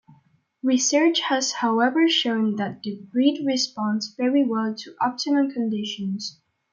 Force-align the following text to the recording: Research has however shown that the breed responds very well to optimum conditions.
Research 0.63 1.19
has 1.29 1.51
however 1.51 2.09
shown 2.09 2.55
that 2.55 2.81
the 2.81 2.99
breed 3.13 3.45
responds 3.45 4.11
very 4.15 4.43
well 4.43 4.73
to 4.73 4.95
optimum 4.99 5.51
conditions. 5.51 6.39